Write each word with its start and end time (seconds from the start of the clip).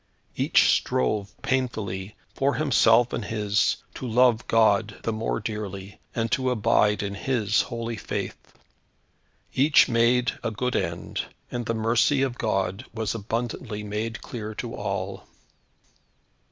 Each 0.35 0.69
strove 0.71 1.31
painfully, 1.43 2.15
for 2.33 2.55
himself 2.55 3.13
and 3.13 3.23
his, 3.23 3.77
to 3.93 4.07
love 4.07 4.47
God 4.47 4.97
the 5.03 5.13
more 5.13 5.39
dearly, 5.39 5.99
and 6.15 6.31
to 6.31 6.49
abide 6.49 7.03
in 7.03 7.13
His 7.13 7.61
holy 7.61 7.97
faith. 7.97 8.53
Each 9.53 9.87
made 9.87 10.39
a 10.43 10.49
good 10.49 10.75
end, 10.75 11.25
and 11.51 11.67
the 11.67 11.75
mercy 11.75 12.23
of 12.23 12.39
God 12.39 12.83
was 12.91 13.13
abundantly 13.13 13.83
made 13.83 14.23
clear 14.23 14.55
to 14.55 14.73
all. 14.73 15.27